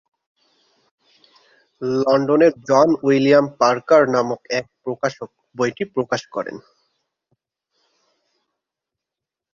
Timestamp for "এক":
4.59-4.65